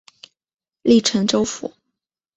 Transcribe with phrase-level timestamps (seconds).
[0.81, 1.71] 隶辰州府。